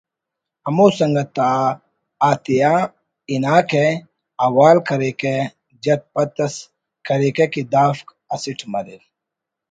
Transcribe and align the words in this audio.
ہمو 0.67 0.87
سنگت 0.99 1.35
آتیا 2.29 2.73
ہناکہ 3.29 3.85
حوال 4.43 4.77
کریکہ 4.87 5.35
جت 5.83 6.01
پت 6.13 6.35
اس 6.45 6.55
کریکہ 7.07 7.45
کہ 7.53 7.61
دافک 7.73 8.07
اسٹ 8.33 8.59
مریر 8.71 9.01